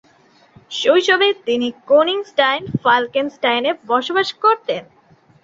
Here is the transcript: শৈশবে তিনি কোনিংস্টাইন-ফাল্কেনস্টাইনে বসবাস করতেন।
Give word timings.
শৈশবে 0.71 1.29
তিনি 1.45 1.67
কোনিংস্টাইন-ফাল্কেনস্টাইনে 1.89 3.71
বসবাস 3.87 4.29
করতেন। 4.43 4.83